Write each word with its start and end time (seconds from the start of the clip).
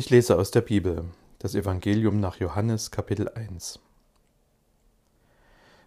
Ich 0.00 0.08
lese 0.08 0.38
aus 0.38 0.50
der 0.50 0.62
Bibel 0.62 1.04
das 1.40 1.54
Evangelium 1.54 2.20
nach 2.20 2.36
Johannes 2.36 2.90
Kapitel 2.90 3.28
1. 3.28 3.80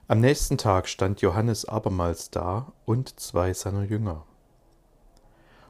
Am 0.08 0.20
nächsten 0.20 0.60
Tag 0.60 0.88
stand 0.88 1.22
Johannes 1.22 1.66
abermals 1.66 2.30
da 2.30 2.72
und 2.86 3.20
zwei 3.20 3.56
seiner 3.56 3.82
Jünger. 3.82 4.24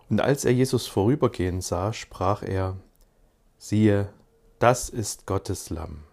Und 0.10 0.20
als 0.20 0.44
er 0.44 0.52
Jesus 0.52 0.88
vorübergehen 0.88 1.62
sah, 1.62 1.94
sprach 1.94 2.44
er, 2.44 2.76
siehe, 3.58 4.10
das 4.60 4.89
ist 4.89 5.25
Gottes 5.25 5.69
Lamm. 5.69 6.03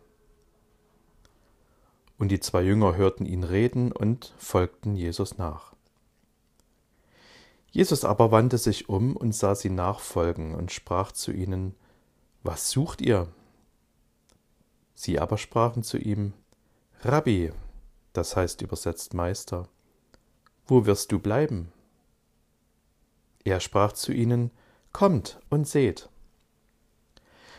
Und 2.16 2.28
die 2.28 2.38
zwei 2.38 2.62
Jünger 2.62 2.94
hörten 2.94 3.26
ihn 3.26 3.42
reden 3.42 3.90
und 3.90 4.34
folgten 4.38 4.94
Jesus 4.94 5.36
nach. 5.36 5.72
Jesus 7.72 8.04
aber 8.04 8.30
wandte 8.30 8.58
sich 8.58 8.88
um 8.88 9.16
und 9.16 9.34
sah 9.34 9.56
sie 9.56 9.70
nachfolgen 9.70 10.54
und 10.54 10.70
sprach 10.70 11.10
zu 11.10 11.32
ihnen, 11.32 11.74
Was 12.42 12.70
sucht 12.70 13.02
ihr? 13.02 13.28
Sie 14.94 15.18
aber 15.18 15.36
sprachen 15.36 15.82
zu 15.82 15.98
ihm, 15.98 16.32
Rabbi, 17.02 17.52
das 18.12 18.36
heißt 18.36 18.62
übersetzt 18.62 19.14
Meister, 19.14 19.68
wo 20.66 20.86
wirst 20.86 21.12
du 21.12 21.18
bleiben? 21.18 21.72
Er 23.44 23.60
sprach 23.60 23.92
zu 23.92 24.12
ihnen, 24.12 24.50
Kommt 24.92 25.40
und 25.50 25.68
seht. 25.68 26.08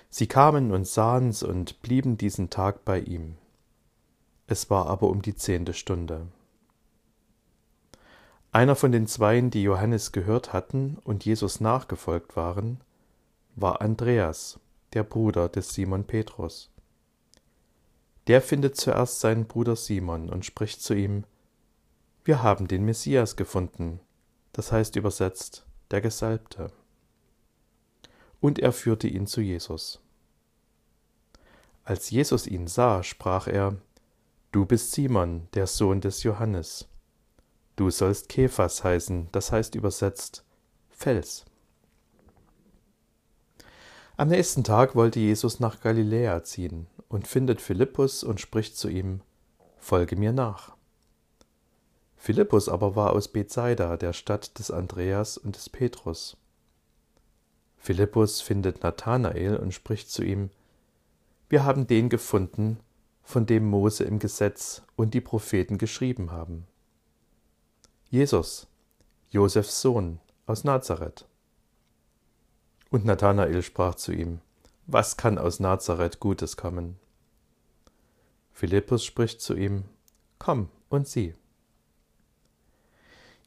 Sie 0.10 0.28
kamen 0.28 0.72
und 0.72 0.86
sahen's 0.86 1.44
und 1.44 1.82
blieben 1.82 2.18
diesen 2.18 2.50
Tag 2.50 2.84
bei 2.84 3.00
ihm. 3.00 3.38
Es 4.48 4.70
war 4.70 4.88
aber 4.88 5.08
um 5.08 5.22
die 5.22 5.36
zehnte 5.36 5.74
Stunde. 5.74 6.28
Einer 8.52 8.76
von 8.76 8.92
den 8.92 9.08
Zweien, 9.08 9.50
die 9.50 9.64
Johannes 9.64 10.12
gehört 10.12 10.52
hatten 10.52 10.98
und 11.06 11.24
Jesus 11.24 11.62
nachgefolgt 11.62 12.36
waren, 12.36 12.82
war 13.56 13.80
Andreas, 13.80 14.60
der 14.94 15.04
Bruder 15.04 15.50
des 15.50 15.74
Simon 15.74 16.06
Petrus. 16.06 16.70
Der 18.28 18.42
findet 18.42 18.76
zuerst 18.78 19.20
seinen 19.20 19.46
Bruder 19.46 19.76
Simon 19.76 20.30
und 20.30 20.46
spricht 20.46 20.82
zu 20.82 20.94
ihm, 20.94 21.26
Wir 22.24 22.44
haben 22.44 22.68
den 22.68 22.86
Messias 22.86 23.36
gefunden, 23.36 24.00
das 24.54 24.72
heißt 24.72 24.96
übersetzt 24.96 25.66
der 25.90 26.02
Gesalbte. 26.02 26.72
Und 28.40 28.60
er 28.60 28.74
führte 28.74 29.08
ihn 29.08 29.28
zu 29.28 29.42
Jesus. 29.42 30.02
Als 31.84 32.10
Jesus 32.10 32.48
ihn 32.48 32.68
sah, 32.68 33.04
sprach 33.04 33.48
er, 33.48 33.78
Du 34.52 34.66
bist 34.66 34.92
Simon, 34.92 35.48
der 35.54 35.66
Sohn 35.68 36.02
des 36.02 36.24
Johannes. 36.24 36.88
Du 37.76 37.90
sollst 37.90 38.30
Kephas 38.30 38.84
heißen, 38.84 39.30
das 39.32 39.52
heißt 39.52 39.76
übersetzt 39.76 40.46
Fels. 40.90 41.46
Am 44.22 44.28
nächsten 44.28 44.64
Tag 44.64 44.94
wollte 44.94 45.20
Jesus 45.20 45.60
nach 45.60 45.82
Galiläa 45.82 46.44
ziehen 46.44 46.86
und 47.10 47.28
findet 47.28 47.60
Philippus 47.60 48.24
und 48.24 48.40
spricht 48.40 48.78
zu 48.78 48.88
ihm, 48.88 49.22
Folge 49.80 50.16
mir 50.16 50.32
nach. 50.32 50.76
Philippus 52.18 52.70
aber 52.70 52.96
war 52.96 53.14
aus 53.14 53.30
Bethsaida, 53.30 53.98
der 53.98 54.14
Stadt 54.14 54.60
des 54.60 54.70
Andreas 54.70 55.40
und 55.40 55.56
des 55.56 55.70
Petrus. 55.70 56.38
Philippus 57.78 58.42
findet 58.42 58.84
Nathanael 58.84 59.58
und 59.58 59.74
spricht 59.74 60.12
zu 60.12 60.24
ihm, 60.24 60.52
Wir 61.50 61.64
haben 61.64 61.88
den 61.88 62.08
gefunden, 62.08 62.78
von 63.24 63.48
dem 63.48 63.66
Mose 63.66 64.04
im 64.04 64.20
Gesetz 64.20 64.84
und 64.96 65.16
die 65.16 65.22
Propheten 65.22 65.80
geschrieben 65.80 66.30
haben. 66.30 66.68
Jesus, 68.12 68.68
Josefs 69.32 69.82
Sohn 69.82 70.20
aus 70.46 70.64
Nazareth. 70.64 71.26
Und 72.92 73.06
Nathanael 73.06 73.64
sprach 73.64 73.96
zu 73.96 74.12
ihm, 74.12 74.42
Was 74.86 75.18
kann 75.18 75.38
aus 75.38 75.60
Nazareth 75.60 76.20
Gutes 76.20 76.58
kommen? 76.58 77.00
Philippus 78.52 79.04
spricht 79.06 79.42
zu 79.42 79.56
ihm, 79.56 79.86
Komm 80.38 80.70
und 80.90 81.08
sieh. 81.08 81.34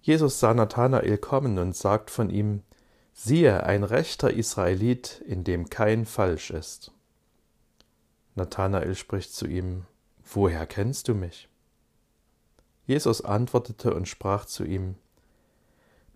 Jesus 0.00 0.40
sah 0.40 0.54
Nathanael 0.54 1.18
kommen 1.18 1.58
und 1.58 1.76
sagt 1.76 2.10
von 2.10 2.30
ihm, 2.30 2.62
Siehe, 3.12 3.62
ein 3.64 3.84
rechter 3.84 4.32
Israelit, 4.32 5.22
in 5.26 5.44
dem 5.44 5.70
kein 5.70 6.04
Falsch 6.06 6.50
ist. 6.50 6.90
Nathanael 8.34 8.94
spricht 8.94 9.34
zu 9.34 9.46
ihm, 9.46 9.84
Woher 10.24 10.66
kennst 10.66 11.08
du 11.08 11.14
mich? 11.14 11.48
Jesus 12.86 13.20
antwortete 13.20 13.94
und 13.94 14.08
sprach 14.08 14.46
zu 14.46 14.64
ihm, 14.64 14.96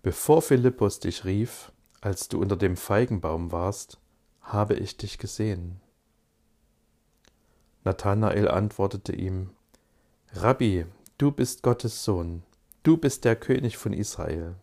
Bevor 0.01 0.41
Philippus 0.41 0.99
dich 0.99 1.25
rief, 1.25 1.71
als 2.01 2.27
du 2.27 2.39
unter 2.39 2.55
dem 2.55 2.77
Feigenbaum 2.77 3.51
warst, 3.51 3.99
habe 4.41 4.75
ich 4.75 4.97
dich 4.97 5.17
gesehen. 5.17 5.79
Nathanael 7.83 8.47
antwortete 8.47 9.15
ihm, 9.15 9.51
Rabbi, 10.33 10.85
du 11.17 11.31
bist 11.31 11.63
Gottes 11.63 12.03
Sohn, 12.03 12.43
du 12.83 12.97
bist 12.97 13.25
der 13.25 13.35
König 13.35 13.77
von 13.77 13.93
Israel. 13.93 14.55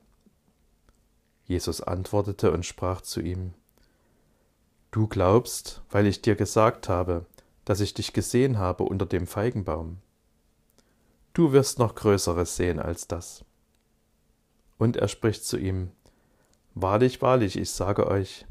Jesus 1.44 1.80
antwortete 1.80 2.52
und 2.52 2.66
sprach 2.66 3.00
zu 3.00 3.20
ihm, 3.20 3.54
Du 4.90 5.06
glaubst, 5.06 5.82
weil 5.90 6.06
ich 6.06 6.22
dir 6.22 6.36
gesagt 6.36 6.88
habe, 6.88 7.26
dass 7.64 7.80
ich 7.80 7.92
dich 7.92 8.12
gesehen 8.12 8.58
habe 8.58 8.84
unter 8.84 9.04
dem 9.04 9.26
Feigenbaum 9.26 9.98
du 11.36 11.52
wirst 11.52 11.78
noch 11.78 11.94
Größeres 11.94 12.56
sehen 12.56 12.80
als 12.80 13.08
das. 13.08 13.44
Und 14.78 14.96
er 14.96 15.08
spricht 15.08 15.44
zu 15.44 15.58
ihm, 15.58 15.92
Wahrlich, 16.78 17.22
wahrlich, 17.22 17.56
ich 17.56 17.70
sage 17.70 18.06
euch, 18.06 18.44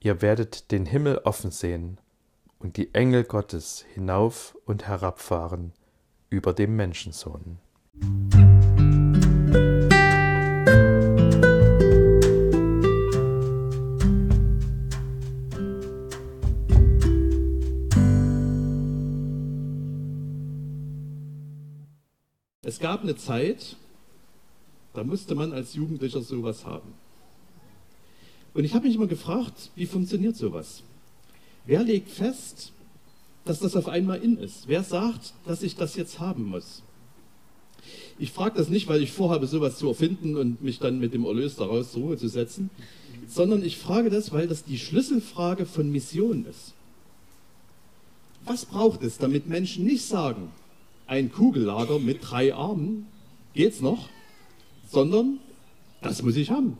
ihr 0.00 0.20
werdet 0.20 0.70
den 0.72 0.84
Himmel 0.84 1.22
offen 1.24 1.50
sehen 1.50 1.98
und 2.58 2.76
die 2.76 2.94
Engel 2.94 3.24
Gottes 3.24 3.86
hinauf 3.94 4.58
und 4.66 4.86
herabfahren 4.86 5.72
über 6.28 6.52
dem 6.52 6.76
Menschensohn. 6.76 7.56
Es 22.60 22.78
gab 22.80 23.00
eine 23.00 23.16
Zeit, 23.16 23.76
da 24.92 25.04
musste 25.04 25.34
man 25.34 25.54
als 25.54 25.72
Jugendlicher 25.72 26.20
sowas 26.20 26.66
haben. 26.66 27.05
Und 28.56 28.64
ich 28.64 28.72
habe 28.72 28.86
mich 28.86 28.96
immer 28.96 29.06
gefragt, 29.06 29.70
wie 29.76 29.84
funktioniert 29.84 30.34
sowas? 30.34 30.82
Wer 31.66 31.82
legt 31.82 32.10
fest, 32.10 32.72
dass 33.44 33.58
das 33.58 33.76
auf 33.76 33.86
einmal 33.86 34.22
in 34.22 34.38
ist? 34.38 34.66
Wer 34.66 34.82
sagt, 34.82 35.34
dass 35.44 35.62
ich 35.62 35.76
das 35.76 35.94
jetzt 35.94 36.20
haben 36.20 36.44
muss? 36.44 36.82
Ich 38.18 38.32
frage 38.32 38.56
das 38.56 38.70
nicht, 38.70 38.88
weil 38.88 39.02
ich 39.02 39.12
vorhabe, 39.12 39.46
sowas 39.46 39.76
zu 39.76 39.88
erfinden 39.88 40.36
und 40.38 40.62
mich 40.62 40.78
dann 40.78 40.98
mit 40.98 41.12
dem 41.12 41.26
Erlös 41.26 41.56
daraus 41.56 41.92
zur 41.92 42.04
Ruhe 42.04 42.16
zu 42.16 42.28
setzen, 42.28 42.70
sondern 43.28 43.62
ich 43.62 43.76
frage 43.76 44.08
das, 44.08 44.32
weil 44.32 44.48
das 44.48 44.64
die 44.64 44.78
Schlüsselfrage 44.78 45.66
von 45.66 45.92
Mission 45.92 46.46
ist. 46.46 46.72
Was 48.46 48.64
braucht 48.64 49.02
es, 49.02 49.18
damit 49.18 49.46
Menschen 49.46 49.84
nicht 49.84 50.06
sagen, 50.06 50.50
ein 51.06 51.30
Kugellager 51.30 51.98
mit 51.98 52.20
drei 52.22 52.54
Armen, 52.54 53.06
geht's 53.52 53.82
noch, 53.82 54.08
sondern 54.90 55.40
das 56.00 56.22
muss 56.22 56.36
ich 56.36 56.50
haben. 56.50 56.78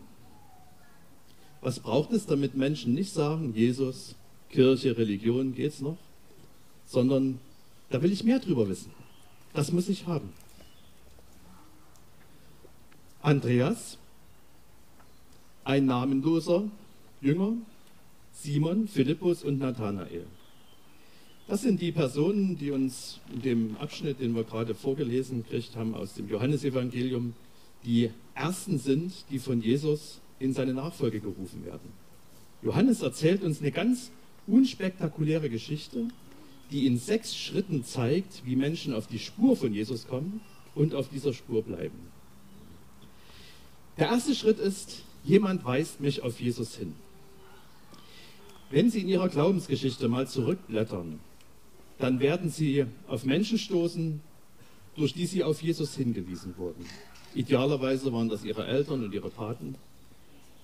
Was 1.66 1.80
braucht 1.80 2.12
es, 2.12 2.26
damit 2.26 2.54
Menschen 2.54 2.94
nicht 2.94 3.12
sagen, 3.12 3.52
Jesus, 3.52 4.14
Kirche, 4.50 4.96
Religion, 4.96 5.52
geht's 5.52 5.80
noch, 5.80 5.96
sondern 6.86 7.40
da 7.90 8.00
will 8.00 8.12
ich 8.12 8.22
mehr 8.22 8.38
drüber 8.38 8.68
wissen. 8.68 8.92
Das 9.52 9.72
muss 9.72 9.88
ich 9.88 10.06
haben. 10.06 10.28
Andreas, 13.20 13.98
ein 15.64 15.86
namenloser 15.86 16.70
Jünger, 17.20 17.54
Simon, 18.32 18.86
Philippus 18.86 19.42
und 19.42 19.58
Nathanael. 19.58 20.26
Das 21.48 21.62
sind 21.62 21.80
die 21.80 21.90
Personen, 21.90 22.56
die 22.56 22.70
uns 22.70 23.18
in 23.34 23.42
dem 23.42 23.76
Abschnitt, 23.78 24.20
den 24.20 24.36
wir 24.36 24.44
gerade 24.44 24.76
vorgelesen 24.76 25.42
gekriegt 25.42 25.74
haben 25.74 25.96
aus 25.96 26.14
dem 26.14 26.28
Johannesevangelium, 26.28 27.34
die 27.84 28.12
ersten 28.36 28.78
sind, 28.78 29.12
die 29.30 29.40
von 29.40 29.60
Jesus 29.60 30.20
in 30.38 30.52
seine 30.52 30.74
Nachfolge 30.74 31.20
gerufen 31.20 31.64
werden. 31.64 31.92
Johannes 32.62 33.02
erzählt 33.02 33.42
uns 33.42 33.60
eine 33.60 33.72
ganz 33.72 34.10
unspektakuläre 34.46 35.50
Geschichte, 35.50 36.08
die 36.70 36.86
in 36.86 36.98
sechs 36.98 37.36
Schritten 37.36 37.84
zeigt, 37.84 38.42
wie 38.44 38.56
Menschen 38.56 38.92
auf 38.94 39.06
die 39.06 39.18
Spur 39.18 39.56
von 39.56 39.72
Jesus 39.72 40.08
kommen 40.08 40.40
und 40.74 40.94
auf 40.94 41.08
dieser 41.08 41.32
Spur 41.32 41.62
bleiben. 41.62 41.98
Der 43.98 44.08
erste 44.08 44.34
Schritt 44.34 44.58
ist, 44.58 45.04
jemand 45.24 45.64
weist 45.64 46.00
mich 46.00 46.22
auf 46.22 46.40
Jesus 46.40 46.76
hin. 46.76 46.94
Wenn 48.70 48.90
Sie 48.90 49.00
in 49.00 49.08
Ihrer 49.08 49.28
Glaubensgeschichte 49.28 50.08
mal 50.08 50.26
zurückblättern, 50.26 51.20
dann 51.98 52.20
werden 52.20 52.50
sie 52.50 52.86
auf 53.06 53.24
Menschen 53.24 53.58
stoßen, 53.58 54.20
durch 54.96 55.14
die 55.14 55.26
sie 55.26 55.44
auf 55.44 55.62
Jesus 55.62 55.94
hingewiesen 55.96 56.56
wurden. 56.56 56.84
Idealerweise 57.34 58.12
waren 58.12 58.28
das 58.28 58.44
ihre 58.44 58.66
Eltern 58.66 59.04
und 59.04 59.12
ihre 59.12 59.30
Paten. 59.30 59.76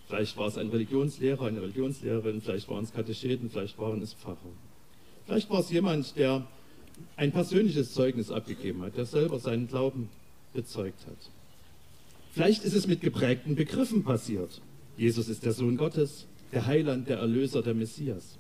Vielleicht 0.09 0.37
war 0.37 0.47
es 0.47 0.59
ein 0.59 0.69
Religionslehrer, 0.69 1.47
eine 1.47 1.63
Religionslehrerin, 1.63 2.41
vielleicht 2.41 2.69
waren 2.69 2.85
es 2.85 2.93
Katecheten, 2.93 3.51
vielleicht 3.51 3.79
waren 3.79 4.03
es 4.03 4.13
Pfarrer. 4.13 4.37
Vielleicht 5.27 5.49
war 5.51 5.61
es 5.61 5.71
jemand, 5.71 6.17
der 6.17 6.47
ein 7.17 7.33
persönliches 7.33 7.95
Zeugnis 7.95 8.31
abgegeben 8.31 8.83
hat, 8.83 8.97
der 8.97 9.07
selber 9.07 9.39
seinen 9.39 9.69
Glauben 9.69 10.09
bezeugt 10.53 11.07
hat. 11.07 11.31
Vielleicht 12.33 12.65
ist 12.65 12.75
es 12.75 12.87
mit 12.87 13.01
geprägten 13.01 13.55
Begriffen 13.55 14.05
passiert. 14.05 14.61
Jesus 14.97 15.29
ist 15.29 15.45
der 15.45 15.53
Sohn 15.53 15.77
Gottes, 15.77 16.27
der 16.53 16.67
Heiland, 16.67 17.09
der 17.09 17.19
Erlöser, 17.19 17.63
der 17.63 17.75
Messias. 17.75 18.39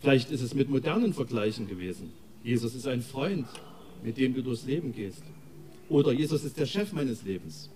Vielleicht 0.00 0.30
ist 0.30 0.40
es 0.40 0.54
mit 0.54 0.70
modernen 0.70 1.12
Vergleichen 1.12 1.68
gewesen. 1.68 2.12
Jesus 2.42 2.74
ist 2.74 2.86
ein 2.86 3.02
Freund, 3.02 3.46
mit 4.02 4.16
dem 4.16 4.34
du 4.34 4.42
durchs 4.42 4.64
Leben 4.64 4.94
gehst. 4.94 5.22
Oder 5.90 6.12
Jesus 6.12 6.44
ist 6.44 6.58
der 6.58 6.66
Chef 6.66 6.92
meines 6.92 7.22
Lebens. 7.22 7.68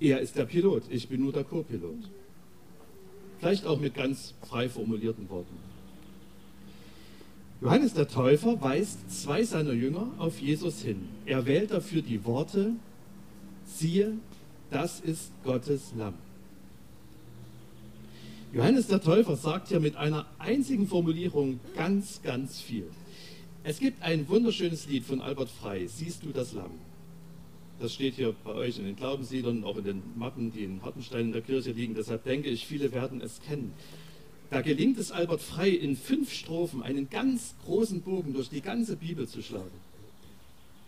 Er 0.00 0.20
ist 0.20 0.36
der 0.36 0.46
Pilot, 0.46 0.84
ich 0.88 1.08
bin 1.08 1.20
nur 1.20 1.32
der 1.32 1.44
Co-Pilot. 1.44 2.08
Vielleicht 3.38 3.66
auch 3.66 3.78
mit 3.78 3.94
ganz 3.94 4.34
frei 4.48 4.68
formulierten 4.68 5.28
Worten. 5.28 5.56
Johannes 7.60 7.92
der 7.92 8.08
Täufer 8.08 8.60
weist 8.62 8.98
zwei 9.10 9.44
seiner 9.44 9.72
Jünger 9.72 10.08
auf 10.16 10.40
Jesus 10.40 10.80
hin. 10.80 11.08
Er 11.26 11.44
wählt 11.44 11.70
dafür 11.70 12.00
die 12.00 12.24
Worte, 12.24 12.72
siehe, 13.66 14.14
das 14.70 15.00
ist 15.00 15.32
Gottes 15.44 15.92
Lamm. 15.96 16.14
Johannes 18.54 18.86
der 18.86 19.02
Täufer 19.02 19.36
sagt 19.36 19.68
hier 19.68 19.80
mit 19.80 19.96
einer 19.96 20.26
einzigen 20.38 20.88
Formulierung 20.88 21.60
ganz, 21.76 22.22
ganz 22.22 22.60
viel. 22.60 22.86
Es 23.62 23.78
gibt 23.78 24.02
ein 24.02 24.26
wunderschönes 24.28 24.88
Lied 24.88 25.04
von 25.04 25.20
Albert 25.20 25.50
Frey, 25.50 25.86
Siehst 25.86 26.24
du 26.24 26.30
das 26.30 26.54
Lamm? 26.54 26.70
Das 27.80 27.94
steht 27.94 28.16
hier 28.16 28.34
bei 28.44 28.52
euch 28.52 28.78
in 28.78 28.84
den 28.84 28.94
Glaubensliedern, 28.94 29.64
auch 29.64 29.78
in 29.78 29.84
den 29.84 30.02
Mappen, 30.14 30.52
die 30.52 30.64
in 30.64 30.82
Hartenstein 30.82 31.26
in 31.26 31.32
der 31.32 31.40
Kirche 31.40 31.72
liegen. 31.72 31.94
Deshalb 31.94 32.24
denke 32.24 32.50
ich, 32.50 32.66
viele 32.66 32.92
werden 32.92 33.22
es 33.22 33.40
kennen. 33.40 33.72
Da 34.50 34.60
gelingt 34.60 34.98
es 34.98 35.12
Albert 35.12 35.40
Frey 35.40 35.76
in 35.76 35.96
fünf 35.96 36.30
Strophen 36.30 36.82
einen 36.82 37.08
ganz 37.08 37.54
großen 37.64 38.02
Bogen 38.02 38.34
durch 38.34 38.50
die 38.50 38.60
ganze 38.60 38.96
Bibel 38.96 39.26
zu 39.26 39.40
schlagen. 39.40 39.70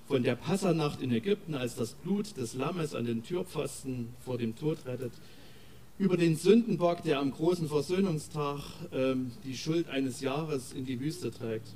Von 0.07 0.23
der 0.23 0.35
Passanacht 0.35 1.01
in 1.01 1.13
Ägypten, 1.13 1.55
als 1.55 1.77
das 1.77 1.95
Blut 1.95 2.37
des 2.37 2.53
Lammes 2.53 2.95
an 2.95 3.07
den 3.07 3.23
Türpfosten 3.23 4.09
vor 4.21 4.37
dem 4.37 4.55
Tod 4.55 4.85
rettet, 4.85 5.13
über 5.99 6.19
den 6.19 6.37
Sündenbock, 6.37 7.03
der 7.05 7.21
am 7.21 7.31
großen 7.31 7.69
Versöhnungstag 7.69 8.61
ähm, 8.93 9.31
die 9.45 9.57
Schuld 9.57 9.89
eines 9.89 10.21
Jahres 10.21 10.75
in 10.75 10.85
die 10.85 11.01
Wüste 11.01 11.31
trägt, 11.31 11.69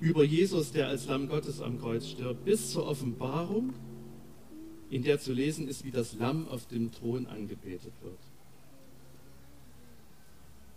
über 0.00 0.24
Jesus, 0.24 0.72
der 0.72 0.88
als 0.88 1.08
Lamm 1.08 1.28
Gottes 1.28 1.60
am 1.60 1.78
Kreuz 1.78 2.06
stirbt, 2.06 2.44
bis 2.44 2.70
zur 2.70 2.86
Offenbarung, 2.86 3.74
in 4.90 5.02
der 5.02 5.20
zu 5.20 5.32
lesen 5.32 5.68
ist, 5.68 5.84
wie 5.84 5.90
das 5.90 6.14
Lamm 6.14 6.48
auf 6.48 6.66
dem 6.68 6.92
Thron 6.92 7.26
angebetet 7.26 7.92
wird. 8.02 8.18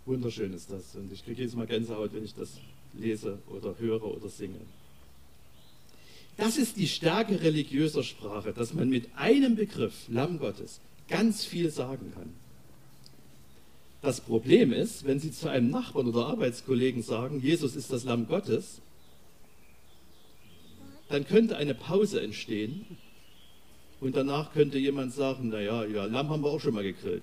Wunderschön 0.06 0.52
ist 0.52 0.70
das. 0.70 0.96
Und 0.96 1.12
ich 1.12 1.24
kriege 1.24 1.42
jedes 1.42 1.54
Mal 1.54 1.66
Gänsehaut, 1.66 2.12
wenn 2.12 2.24
ich 2.24 2.34
das 2.34 2.58
lese 2.94 3.38
oder 3.48 3.78
höre 3.78 4.04
oder 4.04 4.28
singe. 4.28 4.60
Das 6.36 6.56
ist 6.56 6.76
die 6.76 6.88
Stärke 6.88 7.42
religiöser 7.42 8.02
Sprache, 8.02 8.52
dass 8.52 8.72
man 8.72 8.88
mit 8.88 9.14
einem 9.14 9.56
Begriff, 9.56 10.06
Lamm 10.08 10.38
Gottes, 10.38 10.80
ganz 11.08 11.44
viel 11.44 11.70
sagen 11.70 12.12
kann. 12.14 12.32
Das 14.02 14.22
Problem 14.22 14.72
ist, 14.72 15.04
wenn 15.04 15.20
Sie 15.20 15.30
zu 15.30 15.48
einem 15.48 15.68
Nachbarn 15.70 16.08
oder 16.08 16.26
Arbeitskollegen 16.26 17.02
sagen, 17.02 17.40
Jesus 17.40 17.76
ist 17.76 17.92
das 17.92 18.04
Lamm 18.04 18.26
Gottes, 18.26 18.80
dann 21.10 21.26
könnte 21.26 21.56
eine 21.56 21.74
Pause 21.74 22.22
entstehen 22.22 22.86
und 24.00 24.16
danach 24.16 24.52
könnte 24.52 24.78
jemand 24.78 25.12
sagen, 25.12 25.48
naja, 25.50 25.84
ja, 25.84 26.04
Lamm 26.04 26.30
haben 26.30 26.42
wir 26.42 26.50
auch 26.50 26.60
schon 26.60 26.74
mal 26.74 26.82
gegrillt. 26.82 27.22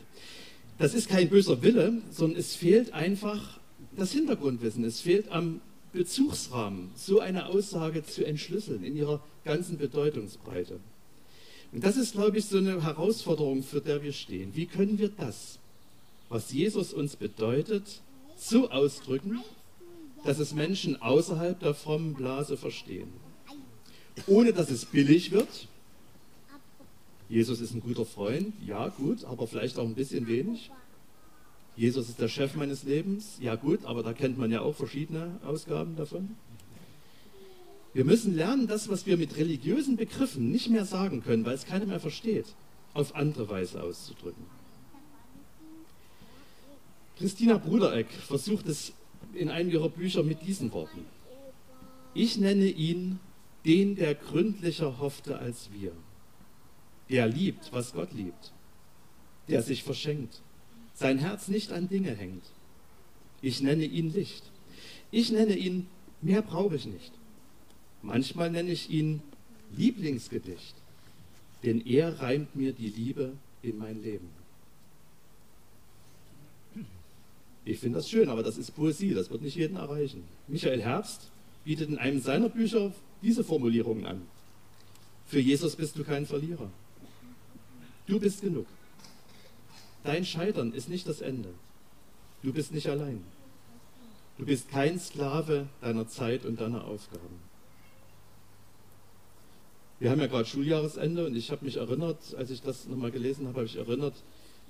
Das 0.78 0.94
ist 0.94 1.10
kein 1.10 1.30
böser 1.30 1.62
Wille, 1.64 2.02
sondern 2.12 2.40
es 2.40 2.56
fehlt 2.56 2.94
einfach 2.94 3.60
das 3.96 4.12
Hintergrundwissen. 4.12 4.84
Es 4.84 5.02
fehlt 5.02 5.32
am 5.32 5.62
Bezugsrahmen, 5.92 6.92
so 6.96 7.20
eine 7.20 7.48
Aussage 7.48 8.04
zu 8.06 8.26
entschlüsseln 8.26 8.84
in 8.84 8.96
ihrer 8.96 9.24
ganzen 9.44 9.78
Bedeutungsbreite. 9.78 10.80
Und 11.72 11.84
das 11.84 11.98
ist, 11.98 12.14
glaube 12.14 12.38
ich, 12.38 12.46
so 12.46 12.58
eine 12.58 12.84
Herausforderung, 12.84 13.64
für 13.64 13.82
der 13.82 14.04
wir 14.04 14.14
stehen. 14.14 14.56
Wie 14.56 14.68
können 14.68 15.00
wir 15.00 15.10
das, 15.10 15.58
was 16.30 16.52
Jesus 16.52 16.94
uns 16.94 17.16
bedeutet, 17.16 18.02
so 18.38 18.70
ausdrücken, 18.70 19.42
dass 20.24 20.40
es 20.40 20.54
Menschen 20.54 21.02
außerhalb 21.02 21.60
der 21.60 21.74
frommen 21.74 22.14
Blase 22.14 22.58
verstehen? 22.58 23.10
Ohne 24.28 24.54
dass 24.54 24.70
es 24.70 24.86
billig 24.86 25.32
wird, 25.32 25.68
Jesus 27.30 27.60
ist 27.60 27.74
ein 27.74 27.82
guter 27.82 28.06
Freund, 28.06 28.54
ja 28.66 28.88
gut, 28.88 29.26
aber 29.26 29.48
vielleicht 29.48 29.78
auch 29.78 29.86
ein 29.86 29.96
bisschen 29.96 30.28
wenig. 30.28 30.72
Jesus 31.76 32.10
ist 32.10 32.22
der 32.22 32.30
Chef 32.30 32.56
meines 32.56 32.84
Lebens, 32.84 33.38
ja 33.40 33.56
gut, 33.56 33.86
aber 33.86 34.02
da 34.02 34.14
kennt 34.14 34.38
man 34.38 34.50
ja 34.50 34.62
auch 34.62 34.76
verschiedene 34.76 35.40
Ausgaben 35.46 35.96
davon. 35.96 36.36
Wir 37.94 38.06
müssen 38.06 38.36
lernen, 38.36 38.68
das, 38.68 38.90
was 38.90 39.06
wir 39.06 39.18
mit 39.18 39.38
religiösen 39.38 39.98
Begriffen 39.98 40.52
nicht 40.52 40.70
mehr 40.70 40.86
sagen 40.86 41.22
können, 41.22 41.46
weil 41.46 41.56
es 41.56 41.66
keiner 41.66 41.86
mehr 41.86 42.00
versteht, 42.00 42.46
auf 42.94 43.16
andere 43.16 43.50
Weise 43.50 43.84
auszudrücken. 43.84 44.46
Christina 47.18 47.58
Brudereck 47.58 48.10
versucht 48.12 48.68
es 48.68 48.94
in 49.34 49.50
einem 49.50 49.70
ihrer 49.70 49.90
Bücher 49.90 50.24
mit 50.24 50.44
diesen 50.44 50.72
Worten. 50.72 51.06
Ich 52.14 52.38
nenne 52.38 52.68
ihn 52.68 53.20
den, 53.66 53.96
der 53.96 54.16
gründlicher 54.16 55.00
hoffte 55.00 55.40
als 55.40 55.70
wir 55.74 55.92
der 57.10 57.28
liebt, 57.28 57.72
was 57.72 57.94
Gott 57.94 58.12
liebt, 58.14 58.52
der 59.48 59.62
sich 59.62 59.84
verschenkt, 59.84 60.42
sein 60.94 61.20
Herz 61.20 61.48
nicht 61.48 61.72
an 61.72 61.88
Dinge 61.88 62.12
hängt. 62.12 62.44
Ich 63.42 63.62
nenne 63.62 63.86
ihn 63.86 64.12
Licht. 64.12 64.44
Ich 65.12 65.32
nenne 65.32 65.56
ihn, 65.56 65.88
mehr 66.22 66.42
brauche 66.42 66.76
ich 66.76 66.86
nicht. 66.86 67.12
Manchmal 68.02 68.52
nenne 68.52 68.72
ich 68.72 68.90
ihn 68.90 69.22
Lieblingsgedicht, 69.76 70.76
denn 71.64 71.86
er 71.86 72.20
reimt 72.20 72.56
mir 72.56 72.74
die 72.74 72.90
Liebe 72.90 73.34
in 73.62 73.78
mein 73.78 74.02
Leben. 74.02 74.30
Ich 77.66 77.80
finde 77.80 77.98
das 77.98 78.10
schön, 78.10 78.30
aber 78.30 78.44
das 78.44 78.58
ist 78.58 78.72
Poesie, 78.72 79.14
das 79.14 79.30
wird 79.30 79.42
nicht 79.42 79.58
jeden 79.58 79.76
erreichen. 79.76 80.24
Michael 80.48 80.82
Herbst 80.82 81.30
bietet 81.66 81.90
in 81.90 81.98
einem 81.98 82.22
seiner 82.22 82.48
Bücher 82.48 82.94
diese 83.22 83.44
Formulierungen 83.44 84.06
an. 84.06 84.22
Für 85.26 85.40
Jesus 85.40 85.76
bist 85.76 85.98
du 85.98 86.06
kein 86.06 86.26
Verlierer. 86.26 86.70
Du 88.08 88.20
bist 88.20 88.42
genug. 88.42 88.66
Dein 90.04 90.26
Scheitern 90.26 90.72
ist 90.72 90.90
nicht 90.90 91.08
das 91.08 91.22
Ende. 91.22 91.50
Du 92.42 92.54
bist 92.54 92.74
nicht 92.74 92.88
allein. 92.88 93.24
Du 94.38 94.46
bist 94.46 94.70
kein 94.70 95.00
Sklave 95.00 95.68
deiner 95.82 96.08
Zeit 96.08 96.46
und 96.46 96.62
deiner 96.62 96.86
Aufgaben. 96.86 97.42
Wir 100.00 100.12
haben 100.12 100.22
ja 100.22 100.28
gerade 100.28 100.46
Schuljahresende 100.46 101.26
und 101.26 101.36
ich 101.36 101.52
habe 101.52 101.66
mich 101.66 101.78
erinnert, 101.78 102.36
als 102.38 102.52
ich 102.52 102.62
das 102.62 102.88
nochmal 102.88 103.12
gelesen 103.12 103.48
habe, 103.48 103.58
habe 103.58 103.66
ich 103.66 103.76
erinnert, 103.76 104.14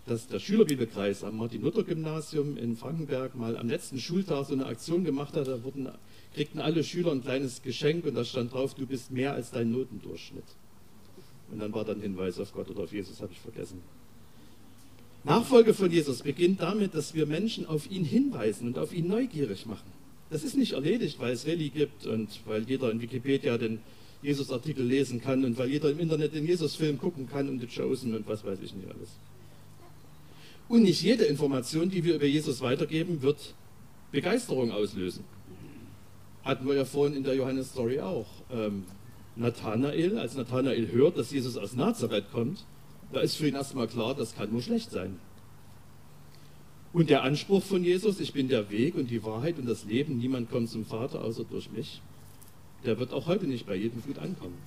dass 0.08 0.28
der 0.28 0.40
Schülerbibelkreis 0.40 1.26
am 1.26 1.38
Martin-Luther-Gymnasium 1.38 2.56
in 2.56 2.78
Frankenberg 2.78 3.36
mal 3.36 3.58
am 3.58 3.68
letzten 3.68 4.00
Schultag 4.00 4.46
so 4.46 4.54
eine 4.54 4.66
Aktion 4.66 5.04
gemacht 5.04 5.36
hat. 5.36 5.48
Da 5.48 5.64
wurden, 5.64 5.90
kriegten 6.34 6.62
alle 6.62 6.84
Schüler 6.84 7.12
ein 7.12 7.22
kleines 7.22 7.62
Geschenk 7.62 8.06
und 8.06 8.16
da 8.16 8.24
stand 8.24 8.54
drauf, 8.54 8.74
du 8.74 8.88
bist 8.88 9.12
mehr 9.12 9.34
als 9.34 9.52
dein 9.52 9.70
Notendurchschnitt. 9.72 10.46
Und 11.52 11.60
dann 11.60 11.74
war 11.74 11.86
dann 11.86 12.02
Hinweis 12.02 12.40
auf 12.40 12.54
Gott 12.54 12.70
oder 12.70 12.84
auf 12.84 12.94
Jesus, 12.94 13.22
habe 13.22 13.32
ich 13.32 13.40
vergessen. 13.40 13.82
Nachfolge 15.24 15.74
von 15.74 15.92
Jesus 15.92 16.22
beginnt 16.22 16.62
damit, 16.62 16.94
dass 16.94 17.14
wir 17.14 17.26
Menschen 17.26 17.66
auf 17.66 17.90
ihn 17.92 18.06
hinweisen 18.06 18.68
und 18.68 18.78
auf 18.78 18.94
ihn 18.94 19.08
neugierig 19.08 19.66
machen. 19.66 19.92
Das 20.30 20.44
ist 20.44 20.58
nicht 20.58 20.74
erledigt, 20.74 21.20
weil 21.20 21.34
es 21.34 21.46
Reli 21.46 21.70
gibt 21.70 22.06
und 22.06 22.30
weil 22.46 22.64
jeder 22.64 22.92
in 22.92 23.02
Wikipedia 23.02 23.58
den 23.58 23.80
Jesus-Artikel 24.22 24.86
lesen 24.86 25.22
kann 25.22 25.46
und 25.46 25.58
weil 25.58 25.70
jeder 25.70 25.92
im 25.92 26.00
Internet 26.00 26.34
den 26.34 26.46
Jesus-Film 26.46 26.98
gucken 26.98 27.30
kann 27.30 27.50
und 27.50 27.60
The 27.60 27.68
Chosen 27.68 28.16
und 28.16 28.28
was 28.28 28.44
weiß 28.44 28.60
ich 28.62 28.74
nicht 28.74 28.90
alles. 28.90 29.10
Und 30.68 30.84
nicht 30.84 31.02
jede 31.02 31.24
Information, 31.26 31.90
die 31.90 32.04
wir 32.04 32.16
über 32.16 32.26
Jesus 32.26 32.62
weitergeben, 32.62 33.22
wird 33.22 33.54
Begeisterung 34.12 34.72
auslösen. 34.72 35.24
Hatten 36.44 36.68
wir 36.68 36.76
ja 36.76 36.86
vorhin 36.86 37.16
in 37.16 37.24
der 37.24 37.36
Johannes-Story 37.36 38.00
auch. 38.00 38.28
Ähm, 38.52 38.84
Nathanael, 39.38 40.18
als 40.18 40.36
Nathanael 40.36 40.92
hört, 40.92 41.18
dass 41.18 41.32
Jesus 41.32 41.58
aus 41.58 41.74
Nazareth 41.74 42.32
kommt, 42.32 42.66
da 43.14 43.22
ist 43.22 43.36
für 43.36 43.48
ihn 43.48 43.56
erstmal 43.56 43.88
klar, 43.88 44.16
das 44.16 44.36
kann 44.36 44.52
nur 44.52 44.62
schlecht 44.62 44.92
sein. 44.92 45.20
Und 46.94 47.10
der 47.10 47.24
Anspruch 47.24 47.64
von 47.64 47.84
Jesus, 47.84 48.20
ich 48.20 48.34
bin 48.34 48.48
der 48.48 48.70
Weg 48.72 48.96
und 48.96 49.10
die 49.10 49.24
Wahrheit 49.24 49.58
und 49.60 49.68
das 49.68 49.86
Leben, 49.86 50.18
niemand 50.18 50.50
kommt 50.50 50.70
zum 50.70 50.86
Vater 50.86 51.24
außer 51.24 51.44
durch 51.44 51.72
mich, 51.72 52.02
der 52.86 53.00
wird 53.00 53.14
auch 53.14 53.28
heute 53.28 53.46
nicht 53.46 53.68
bei 53.68 53.76
jedem 53.76 54.02
gut 54.02 54.18
ankommen. 54.18 54.58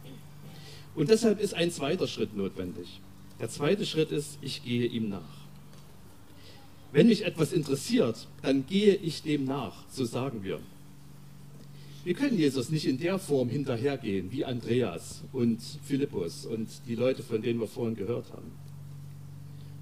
Und 0.95 1.11
deshalb 1.11 1.41
ist 1.41 1.55
ein 1.55 1.71
zweiter 1.71 2.07
Schritt 2.07 2.37
notwendig. 2.37 3.01
Der 3.41 3.49
zweite 3.49 3.87
Schritt 3.87 4.11
ist, 4.11 4.39
ich 4.43 4.63
gehe 4.65 4.87
ihm 4.87 5.09
nach. 5.09 5.41
Wenn 6.93 7.07
mich 7.07 7.25
etwas 7.25 7.53
interessiert, 7.53 8.27
dann 8.43 8.67
gehe 8.67 8.95
ich 8.97 9.23
dem 9.23 9.45
nach, 9.45 9.85
so 9.91 10.05
sagen 10.05 10.43
wir. 10.43 10.61
Wir 12.03 12.15
können 12.15 12.39
Jesus 12.39 12.71
nicht 12.71 12.87
in 12.87 12.97
der 12.97 13.19
Form 13.19 13.51
hinterhergehen 13.51 14.33
wie 14.33 14.45
Andreas 14.45 15.23
und 15.33 15.61
Philippus 15.83 16.47
und 16.47 16.69
die 16.89 16.95
Leute, 16.95 17.23
von 17.23 17.43
denen 17.43 17.61
wir 17.61 17.67
vorhin 17.67 17.95
gehört 17.95 18.33
haben. 18.33 18.51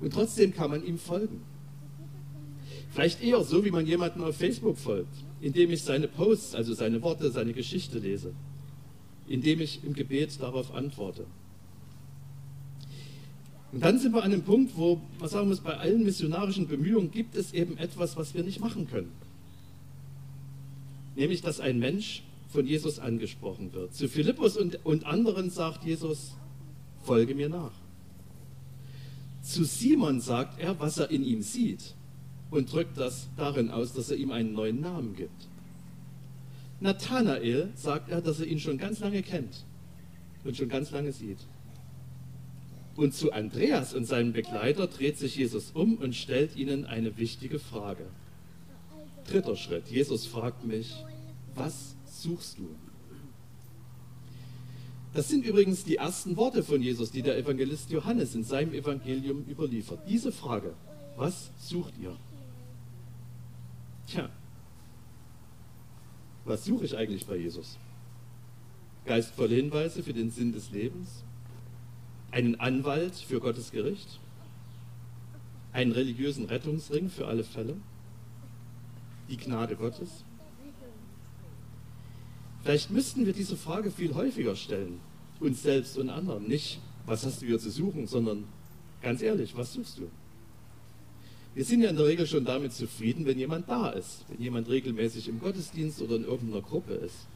Und 0.00 0.12
trotzdem 0.12 0.52
kann 0.52 0.70
man 0.70 0.84
ihm 0.84 0.98
folgen. 0.98 1.42
Vielleicht 2.90 3.22
eher 3.22 3.42
so, 3.44 3.64
wie 3.64 3.70
man 3.70 3.87
jemanden 3.87 4.22
auf 4.22 4.37
Facebook 4.37 4.78
folgt, 4.78 5.14
indem 5.40 5.70
ich 5.70 5.82
seine 5.82 6.08
Posts, 6.08 6.56
also 6.56 6.75
seine 6.75 7.02
Worte, 7.02 7.30
seine 7.30 7.52
Geschichte 7.52 7.98
lese, 8.00 8.32
indem 9.28 9.60
ich 9.60 9.84
im 9.84 9.94
Gebet 9.94 10.40
darauf 10.40 10.75
antworte. 10.75 11.25
Und 13.70 13.84
dann 13.84 13.98
sind 13.98 14.12
wir 14.12 14.25
an 14.25 14.32
einem 14.32 14.42
Punkt, 14.42 14.76
wo 14.76 15.00
man 15.20 15.28
sagen 15.28 15.48
muss, 15.48 15.60
bei 15.60 15.76
allen 15.76 16.02
missionarischen 16.02 16.66
Bemühungen 16.66 17.12
gibt 17.12 17.37
es 17.37 17.52
eben 17.52 17.76
etwas, 17.76 18.16
was 18.16 18.34
wir 18.34 18.42
nicht 18.42 18.60
machen 18.60 18.88
können. 18.88 19.12
Nämlich, 21.18 21.42
dass 21.42 21.58
ein 21.58 21.80
Mensch 21.80 22.22
von 22.46 22.64
Jesus 22.64 23.00
angesprochen 23.00 23.72
wird. 23.72 23.92
Zu 23.92 24.08
Philippus 24.08 24.56
und, 24.56 24.87
und 24.87 25.04
anderen 25.04 25.50
sagt 25.50 25.84
Jesus, 25.84 26.37
folge 27.02 27.34
mir 27.34 27.48
nach. 27.48 27.72
Zu 29.42 29.64
Simon 29.64 30.20
sagt 30.20 30.60
er, 30.60 30.78
was 30.78 30.96
er 30.98 31.10
in 31.10 31.25
ihm 31.25 31.42
sieht 31.42 31.96
und 32.52 32.72
drückt 32.72 32.96
das 32.96 33.28
darin 33.37 33.68
aus, 33.68 33.92
dass 33.94 34.12
er 34.12 34.16
ihm 34.16 34.30
einen 34.30 34.52
neuen 34.52 34.80
Namen 34.80 35.16
gibt. 35.16 35.48
Nathanael 36.78 37.70
sagt 37.75 38.10
er, 38.10 38.20
dass 38.20 38.38
er 38.38 38.46
ihn 38.46 38.60
schon 38.60 38.78
ganz 38.78 39.00
lange 39.00 39.22
kennt 39.22 39.64
und 40.44 40.56
schon 40.56 40.68
ganz 40.68 40.92
lange 40.92 41.10
sieht. 41.10 41.38
Und 42.94 43.12
zu 43.12 43.32
Andreas 43.32 43.92
und 43.92 44.04
seinem 44.04 44.32
Begleiter 44.32 44.87
dreht 44.87 45.18
sich 45.18 45.34
Jesus 45.34 45.72
um 45.72 45.96
und 45.96 46.14
stellt 46.14 46.54
ihnen 46.54 46.84
eine 46.84 47.16
wichtige 47.18 47.58
Frage. 47.58 48.06
Dritter 49.30 49.56
Schritt. 49.56 49.88
Jesus 49.88 50.26
fragt 50.26 50.64
mich, 50.64 50.94
was 51.54 51.97
suchst 52.06 52.58
du? 52.58 52.68
Das 55.14 55.28
sind 55.28 55.44
übrigens 55.44 55.85
die 55.85 55.97
ersten 55.97 56.37
Worte 56.37 56.62
von 56.62 56.82
Jesus, 56.82 57.11
die 57.11 57.23
der 57.23 57.38
Evangelist 57.38 57.90
Johannes 57.90 58.35
in 58.35 58.44
seinem 58.44 58.75
Evangelium 58.75 59.44
überliefert. 59.49 60.00
Diese 60.08 60.32
Frage, 60.32 60.75
was 61.16 61.50
sucht 61.58 61.94
ihr? 62.00 62.16
Tja, 64.06 64.28
was 66.44 66.64
suche 66.64 66.85
ich 66.85 66.97
eigentlich 66.97 67.26
bei 67.26 67.37
Jesus? 67.37 67.78
Geistvolle 69.04 69.54
Hinweise 69.54 70.02
für 70.02 70.12
den 70.12 70.30
Sinn 70.30 70.52
des 70.52 70.70
Lebens? 70.70 71.25
einen 72.30 72.61
Anwalt 72.61 73.14
für 73.14 73.40
Gottes 73.40 73.70
Gericht, 73.70 74.20
einen 75.73 75.92
religiösen 75.92 76.47
Rettungsring 76.47 77.08
für 77.08 77.26
alle 77.26 77.44
Fälle, 77.44 77.76
die 79.28 79.37
Gnade 79.37 79.76
Gottes. 79.76 80.25
Vielleicht 82.62 82.90
müssten 82.90 83.26
wir 83.26 83.32
diese 83.32 83.56
Frage 83.56 83.90
viel 83.90 84.14
häufiger 84.14 84.56
stellen, 84.56 85.00
uns 85.40 85.62
selbst 85.62 85.97
und 85.97 86.11
anderen. 86.11 86.47
Nicht, 86.47 86.80
was 87.06 87.25
hast 87.25 87.42
du 87.42 87.47
hier 87.47 87.58
zu 87.58 87.70
suchen, 87.70 88.06
sondern 88.06 88.44
ganz 89.00 89.23
ehrlich, 89.23 89.56
was 89.56 89.73
suchst 89.73 89.99
du? 89.99 90.11
Wir 91.54 91.64
sind 91.64 91.82
ja 91.82 91.90
in 91.90 91.97
der 91.97 92.06
Regel 92.06 92.26
schon 92.26 92.44
damit 92.44 92.73
zufrieden, 92.73 93.26
wenn 93.26 93.38
jemand 93.38 93.68
da 93.68 93.90
ist, 93.90 94.25
wenn 94.28 94.40
jemand 94.40 94.68
regelmäßig 94.68 95.28
im 95.28 95.40
Gottesdienst 95.40 96.00
oder 96.02 96.16
in 96.16 96.25
irgendeiner 96.25 96.62
Gruppe 96.62 96.92
ist. 96.92 97.26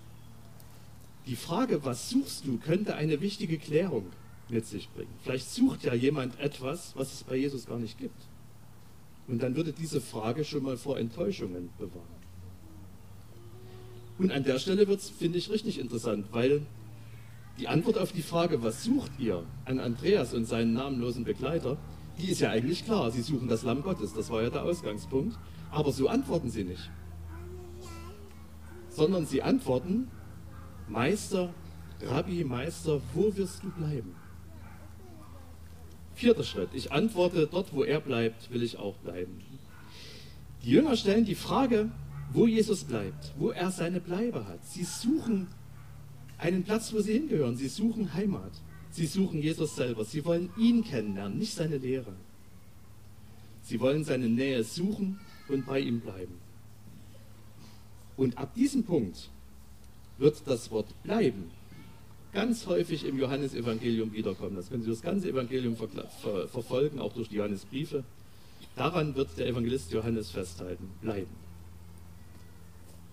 Die 1.26 1.36
Frage, 1.36 1.84
was 1.84 2.10
suchst 2.10 2.46
du, 2.46 2.58
könnte 2.58 2.94
eine 2.94 3.20
wichtige 3.20 3.58
Klärung 3.58 4.06
mit 4.48 4.66
sich 4.66 4.88
bringen. 4.90 5.12
Vielleicht 5.22 5.48
sucht 5.48 5.84
ja 5.84 5.94
jemand 5.94 6.38
etwas, 6.38 6.92
was 6.94 7.12
es 7.12 7.24
bei 7.24 7.36
Jesus 7.36 7.66
gar 7.66 7.78
nicht 7.78 7.98
gibt. 7.98 8.20
Und 9.32 9.42
dann 9.42 9.56
würde 9.56 9.72
diese 9.72 10.02
Frage 10.02 10.44
schon 10.44 10.62
mal 10.62 10.76
vor 10.76 10.98
Enttäuschungen 10.98 11.70
bewahren. 11.78 12.20
Und 14.18 14.30
an 14.30 14.44
der 14.44 14.58
Stelle 14.58 14.86
wird 14.86 15.00
es, 15.00 15.08
finde 15.08 15.38
ich, 15.38 15.48
richtig 15.48 15.80
interessant, 15.80 16.26
weil 16.32 16.66
die 17.58 17.66
Antwort 17.66 17.96
auf 17.96 18.12
die 18.12 18.20
Frage, 18.20 18.62
was 18.62 18.84
sucht 18.84 19.12
ihr 19.18 19.42
an 19.64 19.80
Andreas 19.80 20.34
und 20.34 20.44
seinen 20.44 20.74
namenlosen 20.74 21.24
Begleiter, 21.24 21.78
die 22.18 22.28
ist 22.30 22.42
ja 22.42 22.50
eigentlich 22.50 22.84
klar. 22.84 23.10
Sie 23.10 23.22
suchen 23.22 23.48
das 23.48 23.62
Lamm 23.62 23.82
Gottes, 23.82 24.12
das 24.12 24.28
war 24.28 24.42
ja 24.42 24.50
der 24.50 24.64
Ausgangspunkt. 24.64 25.38
Aber 25.70 25.92
so 25.92 26.08
antworten 26.08 26.50
sie 26.50 26.64
nicht. 26.64 26.90
Sondern 28.90 29.24
sie 29.24 29.40
antworten, 29.40 30.08
Meister, 30.90 31.54
Rabbi, 32.02 32.44
Meister, 32.44 33.00
wo 33.14 33.34
wirst 33.34 33.62
du 33.62 33.70
bleiben? 33.70 34.14
Vierter 36.14 36.44
Schritt. 36.44 36.70
Ich 36.74 36.92
antworte, 36.92 37.48
dort 37.50 37.72
wo 37.72 37.84
er 37.84 38.00
bleibt, 38.00 38.50
will 38.50 38.62
ich 38.62 38.78
auch 38.78 38.96
bleiben. 38.96 39.40
Die 40.64 40.70
Jünger 40.70 40.96
stellen 40.96 41.24
die 41.24 41.34
Frage, 41.34 41.90
wo 42.32 42.46
Jesus 42.46 42.84
bleibt, 42.84 43.32
wo 43.38 43.50
er 43.50 43.70
seine 43.70 44.00
Bleibe 44.00 44.46
hat. 44.46 44.64
Sie 44.64 44.84
suchen 44.84 45.48
einen 46.38 46.64
Platz, 46.64 46.92
wo 46.92 47.00
sie 47.00 47.14
hingehören. 47.14 47.56
Sie 47.56 47.68
suchen 47.68 48.14
Heimat. 48.14 48.52
Sie 48.90 49.06
suchen 49.06 49.42
Jesus 49.42 49.76
selber. 49.76 50.04
Sie 50.04 50.24
wollen 50.24 50.50
ihn 50.56 50.84
kennenlernen, 50.84 51.38
nicht 51.38 51.54
seine 51.54 51.78
Lehre. 51.78 52.14
Sie 53.62 53.80
wollen 53.80 54.04
seine 54.04 54.28
Nähe 54.28 54.64
suchen 54.64 55.20
und 55.48 55.66
bei 55.66 55.80
ihm 55.80 56.00
bleiben. 56.00 56.38
Und 58.16 58.38
ab 58.38 58.54
diesem 58.54 58.84
Punkt 58.84 59.30
wird 60.18 60.42
das 60.46 60.70
Wort 60.70 60.94
bleiben 61.02 61.50
ganz 62.32 62.66
häufig 62.66 63.04
im 63.04 63.18
Johannesevangelium 63.18 64.12
wiederkommen. 64.12 64.56
Das 64.56 64.70
können 64.70 64.82
Sie 64.82 64.90
das 64.90 65.02
ganze 65.02 65.28
Evangelium 65.28 65.76
ver 65.76 65.88
ver 66.22 66.48
verfolgen, 66.48 66.98
auch 66.98 67.12
durch 67.12 67.28
die 67.28 67.36
Johannesbriefe. 67.36 68.04
Daran 68.76 69.14
wird 69.14 69.36
der 69.36 69.46
Evangelist 69.48 69.92
Johannes 69.92 70.30
festhalten, 70.30 70.88
bleiben. 71.02 71.30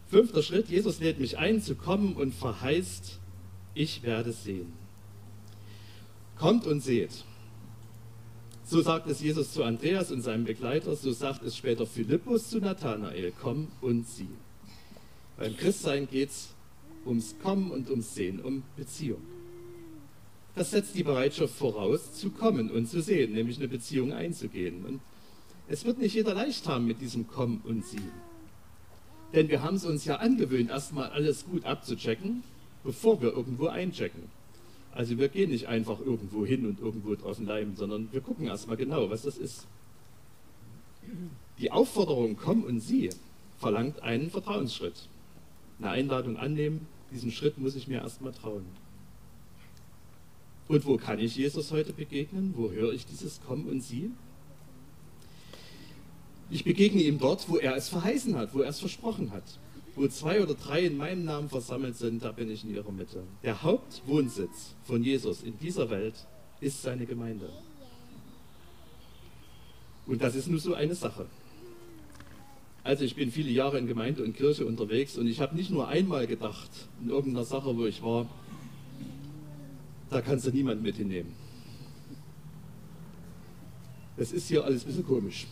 Fünfter 0.08 0.42
Schritt, 0.42 0.70
Jesus 0.70 1.00
lädt 1.00 1.20
mich 1.20 1.38
ein 1.38 1.62
zu 1.62 1.76
kommen 1.76 2.16
und 2.16 2.34
verheißt, 2.34 3.20
ich 3.76 4.04
werde 4.04 4.32
sehen. 4.32 4.74
Kommt 6.38 6.66
und 6.66 6.82
seht. 6.82 7.24
So 8.64 8.82
sagt 8.82 9.08
es 9.08 9.20
Jesus 9.20 9.52
zu 9.52 9.64
Andreas 9.64 10.12
und 10.12 10.22
seinem 10.22 10.46
Begleiter, 10.46 10.96
so 10.96 11.12
sagt 11.12 11.44
es 11.44 11.58
später 11.58 11.86
Philippus 11.86 12.50
zu 12.50 12.60
Nathanael, 12.60 13.34
komm 13.42 13.68
und 13.82 14.08
sieh. 14.08 14.30
Beim 15.38 15.56
Christsein 15.58 16.08
geht 16.08 16.30
es 16.30 16.50
ums 17.10 17.36
Kommen 17.44 17.72
und 17.72 17.90
ums 17.90 18.16
Sehen, 18.16 18.40
um 18.40 18.64
Beziehung. 18.78 19.22
Das 20.56 20.72
setzt 20.72 20.96
die 20.96 21.04
Bereitschaft 21.04 21.54
voraus, 21.54 22.14
zu 22.14 22.32
kommen 22.32 22.72
und 22.72 22.88
zu 22.88 23.02
sehen, 23.02 23.34
nämlich 23.34 23.58
eine 23.58 23.68
Beziehung 23.68 24.14
einzugehen. 24.14 24.86
Und 24.86 25.00
es 25.68 25.86
wird 25.86 26.00
nicht 26.00 26.16
jeder 26.16 26.34
leicht 26.34 26.68
haben 26.68 26.86
mit 26.86 27.02
diesem 27.02 27.28
Kommen 27.28 27.62
und 27.64 27.86
Sehen. 27.86 28.12
Denn 29.34 29.48
wir 29.48 29.62
haben 29.62 29.76
es 29.76 29.86
uns 29.86 30.06
ja 30.06 30.16
angewöhnt, 30.18 30.70
erstmal 30.70 31.10
alles 31.12 31.46
gut 31.46 31.64
abzuchecken, 31.66 32.44
bevor 32.84 33.22
wir 33.22 33.32
irgendwo 33.32 33.68
einchecken. 33.68 34.24
Also 34.92 35.18
wir 35.18 35.30
gehen 35.30 35.52
nicht 35.52 35.68
einfach 35.68 36.00
irgendwo 36.00 36.46
hin 36.46 36.66
und 36.66 36.80
irgendwo 36.80 37.16
drauf 37.16 37.40
leimen, 37.40 37.76
sondern 37.76 38.10
wir 38.12 38.22
gucken 38.22 38.48
erstmal 38.48 38.78
genau, 38.78 39.10
was 39.10 39.22
das 39.22 39.38
ist. 39.38 39.68
Die 41.60 41.72
Aufforderung 41.72 42.38
Komm 42.38 42.64
und 42.64 42.80
sieh 42.80 43.10
verlangt 43.60 44.02
einen 44.02 44.32
Vertrauensschritt. 44.32 45.08
Eine 45.80 45.92
Einladung 45.92 46.38
annehmen, 46.38 46.88
diesen 47.12 47.32
Schritt 47.32 47.58
muss 47.58 47.76
ich 47.76 47.88
mir 47.88 48.02
erstmal 48.02 48.34
trauen. 48.34 48.66
Und 50.68 50.86
wo 50.86 50.98
kann 50.98 51.20
ich 51.20 51.36
Jesus 51.36 51.72
heute 51.72 51.94
begegnen? 51.94 52.54
Wo 52.56 52.70
höre 52.70 52.94
ich 52.94 53.06
dieses 53.06 53.42
Komm 53.46 53.68
und 53.68 53.82
Sieh? 53.82 54.12
Ich 56.52 56.64
begegne 56.64 57.02
ihm 57.02 57.20
dort, 57.20 57.50
wo 57.50 57.58
er 57.58 57.76
es 57.76 57.90
verheißen 57.90 58.36
hat, 58.36 58.54
wo 58.54 58.62
er 58.62 58.70
es 58.70 58.80
versprochen 58.80 59.32
hat. 59.32 59.44
Wo 59.96 60.08
zwei 60.08 60.42
oder 60.42 60.54
drei 60.54 60.86
in 60.86 60.98
meinem 60.98 61.26
Namen 61.26 61.50
versammelt 61.50 61.98
sind, 61.98 62.24
da 62.24 62.32
bin 62.32 62.50
ich 62.50 62.64
in 62.64 62.74
ihrer 62.74 62.92
Mitte. 62.92 63.24
Der 63.44 63.62
Hauptwohnsitz 63.62 64.76
von 64.84 65.04
Jesus 65.04 65.44
in 65.44 65.58
dieser 65.60 65.90
Welt 65.90 66.26
ist 66.62 66.82
seine 66.82 67.06
Gemeinde. 67.06 67.50
Und 70.06 70.22
das 70.22 70.36
ist 70.36 70.48
nur 70.48 70.60
so 70.60 70.74
eine 70.74 70.96
Sache. 70.96 71.26
Also 72.90 73.04
ich 73.04 73.14
bin 73.14 73.32
viele 73.32 73.52
Jahre 73.52 73.78
in 73.78 73.86
Gemeinde 73.86 74.24
und 74.24 74.36
Kirche 74.36 74.66
unterwegs 74.66 75.16
und 75.16 75.28
ich 75.28 75.42
habe 75.42 75.56
nicht 75.56 75.70
nur 75.70 75.90
einmal 75.90 76.26
gedacht, 76.26 76.72
in 77.04 77.12
irgendeiner 77.12 77.46
Sache, 77.46 77.78
wo 77.78 77.86
ich 77.86 78.02
war, 78.02 78.28
da 80.10 80.22
kannst 80.22 80.48
du 80.48 80.50
niemand 80.50 80.82
mit 80.82 80.96
hinnehmen. 80.96 81.32
Das 84.18 84.32
ist 84.32 84.48
hier 84.48 84.64
alles 84.64 84.82
ein 84.82 84.88
bisschen 84.88 85.06
komisch. 85.06 85.46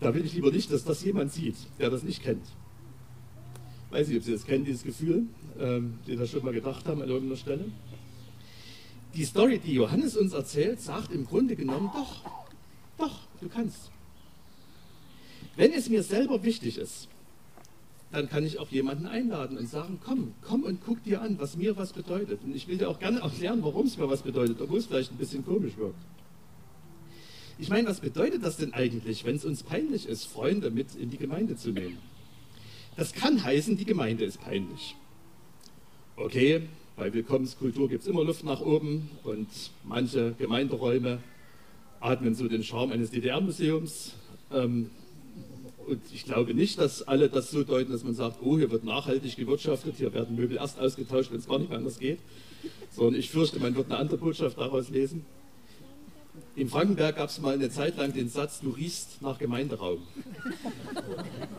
Da 0.00 0.12
will 0.12 0.24
ich 0.24 0.34
lieber 0.34 0.50
nicht, 0.50 0.72
dass 0.72 0.82
das 0.82 1.04
jemand 1.04 1.32
sieht, 1.32 1.54
der 1.78 1.90
das 1.90 2.02
nicht 2.02 2.20
kennt. 2.20 2.46
Weiß 3.90 4.08
nicht, 4.08 4.16
ob 4.16 4.24
Sie 4.24 4.32
das 4.32 4.46
kennen, 4.46 4.64
dieses 4.64 4.82
Gefühl, 4.82 5.26
ähm, 5.60 6.00
die 6.08 6.16
das 6.16 6.28
schon 6.28 6.42
mal 6.42 6.52
gedacht 6.52 6.88
haben 6.88 7.00
an 7.02 7.08
irgendeiner 7.08 7.36
Stelle. 7.36 7.66
Die 9.14 9.24
Story, 9.24 9.60
die 9.60 9.74
Johannes 9.74 10.16
uns 10.16 10.32
erzählt, 10.32 10.80
sagt 10.80 11.12
im 11.12 11.24
Grunde 11.24 11.54
genommen, 11.54 11.88
doch, 11.94 12.24
doch, 12.98 13.28
du 13.40 13.48
kannst. 13.48 13.92
Wenn 15.58 15.72
es 15.72 15.88
mir 15.88 16.04
selber 16.04 16.44
wichtig 16.44 16.78
ist, 16.78 17.08
dann 18.12 18.28
kann 18.28 18.46
ich 18.46 18.60
auch 18.60 18.68
jemanden 18.68 19.06
einladen 19.06 19.58
und 19.58 19.68
sagen, 19.68 19.98
komm, 20.04 20.32
komm 20.40 20.62
und 20.62 20.80
guck 20.86 21.02
dir 21.02 21.20
an, 21.20 21.40
was 21.40 21.56
mir 21.56 21.76
was 21.76 21.92
bedeutet. 21.92 22.38
Und 22.44 22.54
ich 22.54 22.68
will 22.68 22.78
dir 22.78 22.88
auch 22.88 23.00
gerne 23.00 23.18
erklären, 23.18 23.58
warum 23.64 23.88
es 23.88 23.98
mir 23.98 24.08
was 24.08 24.22
bedeutet, 24.22 24.60
obwohl 24.60 24.78
es 24.78 24.86
vielleicht 24.86 25.10
ein 25.10 25.18
bisschen 25.18 25.44
komisch 25.44 25.76
wirkt. 25.76 25.98
Ich 27.58 27.70
meine, 27.70 27.88
was 27.88 27.98
bedeutet 27.98 28.44
das 28.44 28.56
denn 28.56 28.72
eigentlich, 28.72 29.24
wenn 29.24 29.34
es 29.34 29.44
uns 29.44 29.64
peinlich 29.64 30.06
ist, 30.06 30.26
Freunde 30.26 30.70
mit 30.70 30.94
in 30.94 31.10
die 31.10 31.18
Gemeinde 31.18 31.56
zu 31.56 31.70
nehmen? 31.70 31.98
Das 32.96 33.12
kann 33.12 33.42
heißen, 33.42 33.76
die 33.76 33.84
Gemeinde 33.84 34.24
ist 34.24 34.40
peinlich. 34.40 34.94
Okay, 36.14 36.68
bei 36.94 37.12
Willkommenskultur 37.12 37.88
gibt 37.88 38.02
es 38.02 38.08
immer 38.08 38.22
Luft 38.22 38.44
nach 38.44 38.60
oben 38.60 39.10
und 39.24 39.48
manche 39.82 40.34
Gemeinderäume 40.38 41.18
atmen 41.98 42.36
so 42.36 42.46
den 42.46 42.62
Charme 42.62 42.92
eines 42.92 43.10
DDR-Museums. 43.10 44.14
Ähm, 44.52 44.90
und 45.88 46.02
ich 46.12 46.24
glaube 46.24 46.54
nicht, 46.54 46.78
dass 46.78 47.02
alle 47.02 47.28
das 47.28 47.50
so 47.50 47.64
deuten, 47.64 47.92
dass 47.92 48.04
man 48.04 48.14
sagt, 48.14 48.38
oh, 48.42 48.58
hier 48.58 48.70
wird 48.70 48.84
nachhaltig 48.84 49.36
gewirtschaftet, 49.36 49.96
hier 49.96 50.12
werden 50.12 50.36
Möbel 50.36 50.58
erst 50.58 50.78
ausgetauscht, 50.78 51.30
wenn 51.30 51.38
es 51.38 51.48
gar 51.48 51.58
nicht 51.58 51.72
anders 51.72 51.98
geht. 51.98 52.18
Sondern 52.90 53.18
ich 53.18 53.30
fürchte, 53.30 53.58
man 53.58 53.74
wird 53.74 53.86
eine 53.86 53.98
andere 53.98 54.18
Botschaft 54.18 54.58
daraus 54.58 54.90
lesen. 54.90 55.24
In 56.56 56.68
Frankenberg 56.68 57.16
gab 57.16 57.30
es 57.30 57.40
mal 57.40 57.54
eine 57.54 57.70
Zeit 57.70 57.96
lang 57.96 58.12
den 58.12 58.28
Satz, 58.28 58.60
du 58.60 58.70
riechst 58.70 59.22
nach 59.22 59.38
Gemeinderaum. 59.38 59.98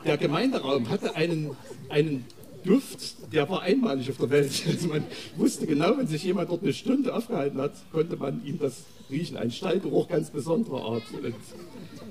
Der 0.05 0.17
Gemeinderaum 0.17 0.89
hatte 0.89 1.15
einen, 1.15 1.55
einen 1.89 2.25
Duft, 2.63 3.33
der 3.33 3.50
war 3.50 3.62
einmalig 3.62 4.09
auf 4.09 4.17
der 4.17 4.29
Welt. 4.29 4.63
Also 4.67 4.89
man 4.89 5.05
wusste 5.38 5.65
genau, 5.65 5.98
wenn 5.98 6.07
sich 6.07 6.24
jemand 6.24 6.50
dort 6.50 6.63
eine 6.63 6.74
Stunde 6.74 7.15
aufgehalten 7.15 7.59
hat, 7.59 7.74
konnte 7.91 8.17
man 8.17 8.45
ihm 8.45 8.59
das 8.59 8.83
riechen. 9.09 9.38
Ein 9.38 9.51
Stallgeruch 9.51 10.07
ganz 10.07 10.29
besonderer 10.29 10.83
Art. 10.83 11.03
Und 11.13 11.33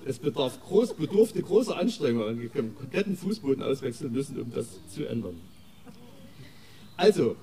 es 0.08 0.18
bedarf 0.18 0.60
groß, 0.62 0.94
bedurfte 0.94 1.42
großer 1.42 1.76
Anstrengungen. 1.76 2.40
Wir 2.40 2.48
können 2.48 2.74
kompletten 2.74 3.16
Fußboden 3.16 3.62
auswechseln 3.62 4.12
müssen, 4.12 4.40
um 4.40 4.50
das 4.52 4.66
zu 4.88 5.06
ändern. 5.06 5.40
Also, 6.96 7.36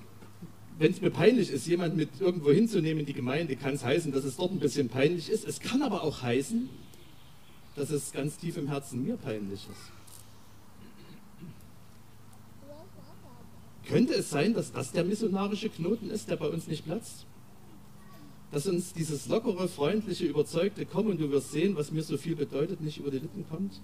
wenn 0.78 0.90
es 0.90 1.00
mir 1.00 1.10
peinlich 1.10 1.50
ist, 1.50 1.66
jemand 1.66 1.96
mit 1.96 2.20
irgendwo 2.20 2.50
hinzunehmen 2.50 3.00
in 3.00 3.06
die 3.06 3.14
Gemeinde, 3.14 3.56
kann 3.56 3.74
es 3.74 3.84
heißen, 3.84 4.12
dass 4.12 4.24
es 4.24 4.36
dort 4.36 4.52
ein 4.52 4.58
bisschen 4.58 4.88
peinlich 4.88 5.30
ist. 5.30 5.46
Es 5.46 5.60
kann 5.60 5.82
aber 5.82 6.02
auch 6.02 6.22
heißen, 6.22 6.68
dass 7.76 7.90
es 7.90 8.12
ganz 8.12 8.36
tief 8.36 8.56
im 8.56 8.68
Herzen 8.68 9.04
mir 9.04 9.16
peinlich 9.16 9.66
ist. 9.70 9.92
Könnte 13.88 14.14
es 14.14 14.28
sein, 14.30 14.52
dass 14.52 14.72
das 14.72 14.90
der 14.90 15.04
missionarische 15.04 15.68
Knoten 15.68 16.10
ist, 16.10 16.28
der 16.28 16.36
bei 16.36 16.48
uns 16.48 16.66
nicht 16.66 16.84
platzt? 16.84 17.24
Dass 18.52 18.66
uns 18.66 18.92
dieses 18.92 19.28
lockere, 19.28 19.68
freundliche, 19.68 20.24
überzeugte 20.24 20.86
Komm 20.86 21.06
und 21.06 21.20
du 21.20 21.30
wirst 21.30 21.52
sehen, 21.52 21.76
was 21.76 21.90
mir 21.90 22.02
so 22.02 22.16
viel 22.16 22.36
bedeutet, 22.36 22.80
nicht 22.80 22.98
über 22.98 23.10
die 23.10 23.18
Lippen 23.18 23.44
kommt? 23.48 23.80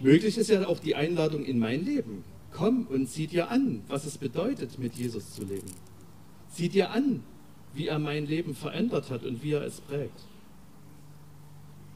Möglich 0.00 0.38
ist 0.38 0.48
ja 0.48 0.66
auch 0.66 0.78
die 0.78 0.94
Einladung 0.94 1.44
in 1.44 1.58
mein 1.58 1.84
Leben. 1.84 2.24
Komm 2.52 2.86
und 2.86 3.08
sieh 3.08 3.26
dir 3.26 3.50
an, 3.50 3.82
was 3.88 4.06
es 4.06 4.16
bedeutet, 4.16 4.78
mit 4.78 4.94
Jesus 4.94 5.34
zu 5.34 5.44
leben. 5.44 5.70
Sieh 6.50 6.68
dir 6.68 6.90
an, 6.90 7.22
wie 7.74 7.88
er 7.88 7.98
mein 7.98 8.26
Leben 8.26 8.54
verändert 8.54 9.10
hat 9.10 9.24
und 9.24 9.42
wie 9.42 9.52
er 9.52 9.62
es 9.62 9.80
prägt. 9.80 10.20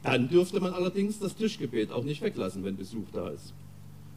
Dann 0.03 0.29
dürfte 0.29 0.59
man 0.59 0.73
allerdings 0.73 1.17
das 1.17 1.35
Tischgebet 1.35 1.91
auch 1.91 2.03
nicht 2.03 2.21
weglassen, 2.21 2.63
wenn 2.63 2.77
Besuch 2.77 3.07
da 3.11 3.29
ist 3.29 3.53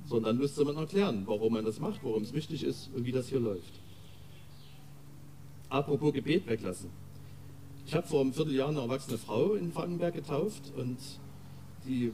sondern 0.09 0.39
müsste 0.39 0.65
man 0.65 0.77
erklären, 0.77 1.23
warum 1.27 1.53
man 1.53 1.65
das 1.65 1.81
macht, 1.81 2.01
warum 2.03 2.23
es 2.23 2.33
wichtig 2.33 2.65
ist 2.65 2.91
und 2.95 3.05
wie 3.05 3.13
das 3.13 3.29
hier 3.29 3.41
läuft. 3.41 3.81
Apropos 5.69 6.13
Gebet 6.13 6.47
weglassen. 6.47 6.91
Ich 7.87 7.95
habe 7.95 8.07
vor 8.07 8.21
einem 8.21 8.33
Vierteljahr 8.33 8.69
eine 8.69 8.81
erwachsene 8.81 9.19
Frau 9.19 9.55
in 9.55 9.73
Frankenberg 9.73 10.15
getauft 10.15 10.73
und 10.77 10.99
die, 11.87 12.13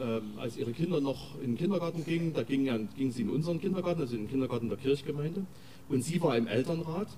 ähm, 0.00 0.22
als 0.38 0.56
ihre 0.56 0.72
Kinder 0.72 1.00
noch 1.00 1.36
in 1.40 1.52
den 1.52 1.58
Kindergarten 1.58 2.04
gingen, 2.04 2.32
da 2.32 2.42
ging, 2.42 2.88
ging 2.96 3.12
sie 3.12 3.22
in 3.22 3.30
unseren 3.30 3.60
Kindergarten, 3.60 4.00
also 4.00 4.14
in 4.14 4.22
den 4.22 4.30
Kindergarten 4.30 4.68
der 4.68 4.78
Kirchgemeinde, 4.78 5.44
und 5.88 6.02
sie 6.02 6.20
war 6.22 6.36
im 6.36 6.46
Elternrat. 6.46 7.08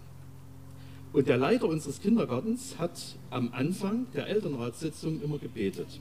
Und 1.13 1.27
der 1.27 1.39
Leiter 1.39 1.67
unseres 1.67 2.01
Kindergartens 2.01 2.79
hat 2.79 3.17
am 3.31 3.53
Anfang 3.53 4.07
der 4.15 4.27
Elternratssitzung 4.27 5.23
immer 5.23 5.39
gebetet. 5.39 6.01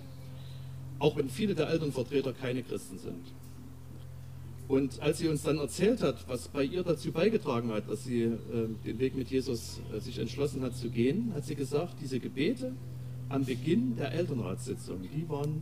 Auch 1.00 1.16
wenn 1.16 1.30
viele 1.30 1.56
der 1.56 1.70
Elternvertreter 1.70 2.34
keine 2.34 2.62
Christen 2.64 2.98
sind. 2.98 3.24
Und 4.68 5.00
als 5.00 5.20
sie 5.20 5.30
uns 5.30 5.44
dann 5.44 5.60
erzählt 5.60 6.02
hat, 6.02 6.28
was 6.28 6.50
bei 6.50 6.64
ihr 6.64 6.84
dazu 6.84 7.12
beigetragen 7.12 7.72
hat, 7.72 7.90
dass 7.90 8.04
sie 8.04 8.24
äh, 8.24 8.38
den 8.86 9.00
Weg 9.00 9.16
mit 9.16 9.30
Jesus 9.30 9.80
äh, 9.94 10.00
sich 10.00 10.20
entschlossen 10.20 10.62
hat 10.62 10.76
zu 10.76 10.90
gehen, 10.90 11.32
hat 11.34 11.46
sie 11.46 11.56
gesagt, 11.56 11.96
diese 12.02 12.20
Gebete 12.20 12.74
am 13.30 13.46
Beginn 13.46 13.96
der 13.96 14.12
Elternratssitzung, 14.12 15.02
die 15.14 15.28
waren 15.30 15.62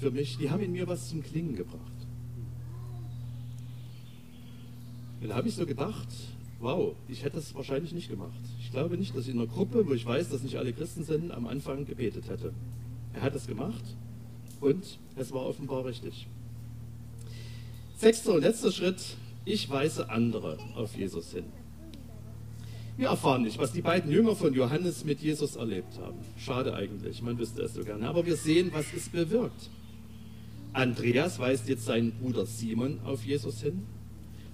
für 0.00 0.10
mich, 0.10 0.36
die 0.38 0.50
haben 0.50 0.62
in 0.62 0.72
mir 0.72 0.88
was 0.88 1.08
zum 1.08 1.22
Klingen 1.22 1.54
gebracht. 1.54 1.80
Und 5.20 5.28
da 5.28 5.36
habe 5.36 5.48
ich 5.48 5.54
so 5.54 5.66
gedacht, 5.66 6.08
wow, 6.58 6.94
ich 7.06 7.22
hätte 7.22 7.38
es 7.38 7.54
wahrscheinlich 7.54 7.92
nicht 7.92 8.08
gemacht. 8.08 8.40
Ich 8.58 8.72
glaube 8.72 8.96
nicht, 8.96 9.14
dass 9.14 9.24
ich 9.24 9.34
in 9.34 9.40
einer 9.40 9.48
Gruppe, 9.48 9.86
wo 9.86 9.92
ich 9.92 10.06
weiß, 10.06 10.30
dass 10.30 10.42
nicht 10.42 10.56
alle 10.56 10.72
Christen 10.72 11.04
sind, 11.04 11.30
am 11.30 11.46
Anfang 11.46 11.84
gebetet 11.84 12.28
hätte. 12.28 12.52
Er 13.12 13.22
hat 13.22 13.34
es 13.34 13.46
gemacht 13.46 13.84
und 14.60 14.98
es 15.16 15.30
war 15.32 15.46
offenbar 15.46 15.84
richtig. 15.84 16.26
Sechster 18.00 18.32
und 18.32 18.40
letzter 18.40 18.72
Schritt, 18.72 18.96
ich 19.44 19.68
weise 19.68 20.08
andere 20.08 20.56
auf 20.74 20.96
Jesus 20.96 21.32
hin. 21.32 21.44
Wir 22.96 23.08
erfahren 23.08 23.42
nicht, 23.42 23.58
was 23.58 23.72
die 23.72 23.82
beiden 23.82 24.10
Jünger 24.10 24.34
von 24.34 24.54
Johannes 24.54 25.04
mit 25.04 25.20
Jesus 25.20 25.56
erlebt 25.56 25.98
haben. 25.98 26.16
Schade 26.38 26.72
eigentlich, 26.72 27.20
man 27.20 27.38
wüsste 27.38 27.60
es 27.60 27.74
so 27.74 27.84
gerne. 27.84 28.08
Aber 28.08 28.24
wir 28.24 28.36
sehen, 28.36 28.70
was 28.72 28.86
es 28.96 29.10
bewirkt. 29.10 29.68
Andreas 30.72 31.38
weist 31.40 31.68
jetzt 31.68 31.84
seinen 31.84 32.12
Bruder 32.12 32.46
Simon 32.46 33.00
auf 33.04 33.22
Jesus 33.22 33.60
hin. 33.60 33.82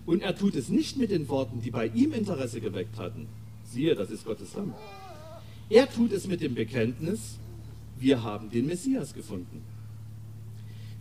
Und 0.06 0.22
er 0.22 0.34
tut 0.34 0.56
es 0.56 0.68
nicht 0.68 0.96
mit 0.96 1.12
den 1.12 1.28
Worten, 1.28 1.60
die 1.60 1.70
bei 1.70 1.86
ihm 1.86 2.14
Interesse 2.14 2.60
geweckt 2.60 2.98
hatten. 2.98 3.28
Siehe, 3.62 3.94
das 3.94 4.10
ist 4.10 4.24
Gottes 4.24 4.56
Lamm. 4.56 4.74
Er 5.70 5.88
tut 5.88 6.10
es 6.10 6.26
mit 6.26 6.40
dem 6.40 6.56
Bekenntnis, 6.56 7.38
wir 7.96 8.24
haben 8.24 8.50
den 8.50 8.66
Messias 8.66 9.14
gefunden. 9.14 9.62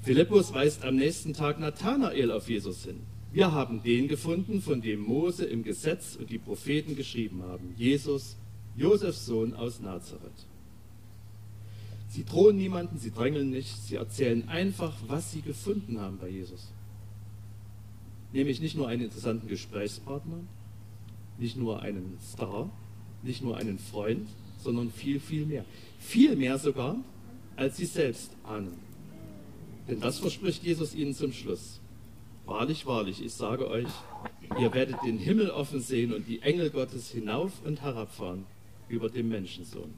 Philippus 0.05 0.53
weist 0.53 0.85
am 0.85 0.97
nächsten 0.97 1.33
Tag 1.33 1.59
Nathanael 1.59 2.31
auf 2.31 2.47
Jesus 2.47 2.85
hin. 2.85 2.99
Wir 3.33 3.51
haben 3.53 3.81
den 3.81 4.07
gefunden, 4.07 4.61
von 4.61 4.79
dem 4.79 4.99
Mose 4.99 5.45
im 5.45 5.63
Gesetz 5.63 6.15
und 6.15 6.29
die 6.29 6.37
Propheten 6.37 6.95
geschrieben 6.95 7.41
haben. 7.41 7.73
Jesus, 7.75 8.37
Josefs 8.77 9.25
Sohn 9.25 9.55
aus 9.55 9.79
Nazareth. 9.79 10.45
Sie 12.07 12.23
drohen 12.23 12.55
niemanden, 12.55 12.99
sie 12.99 13.09
drängeln 13.09 13.49
nicht, 13.49 13.75
sie 13.81 13.95
erzählen 13.95 14.47
einfach, 14.47 14.93
was 15.07 15.31
sie 15.31 15.41
gefunden 15.41 15.99
haben 15.99 16.19
bei 16.19 16.29
Jesus. 16.29 16.71
Nämlich 18.31 18.61
nicht 18.61 18.77
nur 18.77 18.87
einen 18.87 19.05
interessanten 19.05 19.47
Gesprächspartner, 19.47 20.37
nicht 21.39 21.57
nur 21.57 21.81
einen 21.81 22.19
Star, 22.21 22.69
nicht 23.23 23.41
nur 23.41 23.57
einen 23.57 23.79
Freund, 23.79 24.27
sondern 24.59 24.91
viel, 24.91 25.19
viel 25.19 25.47
mehr. 25.47 25.65
Viel 25.97 26.35
mehr 26.35 26.59
sogar, 26.59 26.95
als 27.55 27.77
sie 27.77 27.85
selbst 27.85 28.29
ahnen. 28.43 28.84
Denn 29.87 29.99
das 29.99 30.19
verspricht 30.19 30.63
Jesus 30.63 30.95
ihnen 30.95 31.13
zum 31.13 31.31
Schluss. 31.31 31.79
Wahrlich, 32.45 32.85
wahrlich, 32.85 33.23
ich 33.23 33.33
sage 33.33 33.67
euch, 33.67 33.87
ihr 34.59 34.73
werdet 34.73 34.97
den 35.03 35.17
Himmel 35.17 35.49
offen 35.49 35.79
sehen 35.79 36.13
und 36.13 36.27
die 36.27 36.41
Engel 36.41 36.69
Gottes 36.69 37.09
hinauf 37.09 37.51
und 37.65 37.81
herabfahren 37.81 38.45
über 38.87 39.09
dem 39.09 39.29
Menschensohn. 39.29 39.93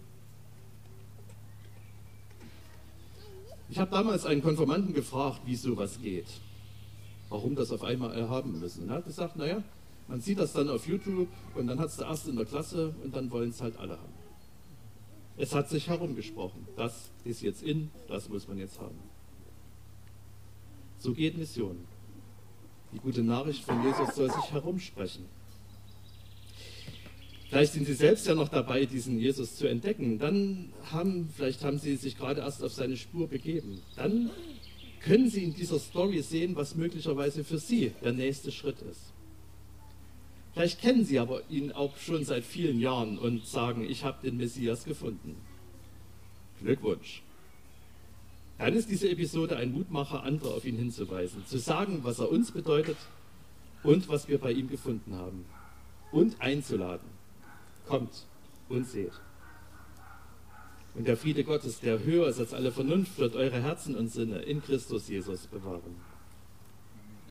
Ich 3.70 3.80
habe 3.80 3.92
damals 3.92 4.26
einen 4.26 4.42
Konformanten 4.42 4.94
gefragt, 4.94 5.42
wie 5.46 5.56
sowas 5.56 6.00
geht. 6.02 6.28
Warum 7.30 7.56
das 7.56 7.72
auf 7.74 7.84
einmal 7.84 8.14
erhaben 8.14 8.58
müssen. 8.60 8.84
Und 8.84 8.90
er 8.90 8.98
hat 8.98 9.06
gesagt, 9.06 9.36
naja, 9.36 9.62
man 10.08 10.22
sieht 10.22 10.40
das 10.40 10.54
dann 10.54 10.70
auf 10.70 10.88
YouTube 10.88 11.28
und 11.56 11.68
dann 11.68 11.80
hat 11.80 11.90
es 11.90 11.98
der 11.98 12.08
Erste 12.08 12.30
in 12.30 12.38
der 12.38 12.46
Klasse 12.46 12.96
und 13.04 13.14
dann 13.14 13.30
wollen 13.30 13.50
es 13.50 13.62
halt 13.62 13.78
alle 13.78 14.00
haben. 14.00 14.14
Es 15.36 15.54
hat 15.54 15.70
sich 15.70 15.90
herumgesprochen. 15.90 16.66
Das 16.78 17.12
ist 17.26 17.42
jetzt 17.42 17.62
in, 17.62 17.92
das 18.08 18.30
muss 18.30 18.48
man 18.48 18.58
jetzt 18.58 18.80
haben. 18.80 18.98
So 21.00 21.14
geht 21.14 21.38
Mission. 21.38 21.78
Die 22.94 23.00
gute 23.00 23.22
Nachricht 23.22 23.64
von 23.64 23.84
Jesus 23.84 24.16
soll 24.16 24.32
sich 24.32 24.52
herumsprechen. 24.52 25.26
Vielleicht 27.50 27.74
sind 27.74 27.86
Sie 27.86 27.94
selbst 27.94 28.28
ja 28.28 28.36
noch 28.36 28.50
dabei, 28.50 28.86
diesen 28.86 29.20
Jesus 29.20 29.56
zu 29.56 29.68
entdecken. 29.68 30.20
Dann 30.20 30.74
haben, 30.92 31.30
vielleicht 31.36 31.64
haben 31.64 31.80
Sie 31.80 31.96
sich 31.96 32.18
gerade 32.18 32.42
erst 32.42 32.64
auf 32.64 32.74
seine 32.74 32.98
Spur 32.98 33.28
begeben. 33.28 33.82
Dann 33.96 34.32
können 35.02 35.30
Sie 35.30 35.44
in 35.44 35.54
dieser 35.54 35.80
Story 35.80 36.22
sehen, 36.22 36.56
was 36.56 36.76
möglicherweise 36.76 37.44
für 37.44 37.58
Sie 37.58 37.94
der 38.04 38.14
nächste 38.14 38.52
Schritt 38.52 38.82
ist. 38.82 39.14
Vielleicht 40.54 40.82
kennen 40.82 41.06
Sie 41.06 41.20
aber 41.20 41.42
ihn 41.50 41.72
auch 41.72 41.96
schon 41.98 42.26
seit 42.26 42.44
vielen 42.44 42.80
Jahren 42.80 43.18
und 43.18 43.46
sagen, 43.46 43.88
ich 43.88 44.04
habe 44.04 44.28
den 44.28 44.38
Messias 44.38 44.84
gefunden. 44.84 45.36
Glückwunsch 46.60 47.22
dann 48.58 48.74
ist 48.74 48.90
diese 48.90 49.10
Episode 49.10 49.58
ein 49.58 49.72
Mutmacher, 49.72 50.24
andere 50.24 50.54
auf 50.54 50.66
ihn 50.66 50.78
hinzuweisen, 50.78 51.46
zu 51.46 51.60
sagen, 51.60 52.00
was 52.04 52.20
er 52.20 52.32
uns 52.32 52.52
bedeutet 52.52 52.98
und 53.84 54.10
was 54.10 54.28
wir 54.28 54.40
bei 54.40 54.52
ihm 54.52 54.70
gefunden 54.70 55.14
haben. 55.16 55.46
Und 56.12 56.42
einzuladen. 56.42 57.08
Kommt 57.88 58.26
und 58.70 58.88
seht. 58.88 59.12
Und 60.96 61.08
der 61.08 61.18
Friede 61.18 61.44
Gottes, 61.44 61.80
der 61.80 62.04
höher 62.04 62.28
ist 62.28 62.40
als 62.40 62.54
alle 62.54 62.72
Vernunft, 62.72 63.20
wird 63.20 63.36
eure 63.36 63.62
Herzen 63.62 63.96
und 63.96 64.12
Sinne 64.12 64.40
in 64.40 64.64
Christus 64.64 65.08
Jesus 65.08 65.46
bewahren. 65.46 65.96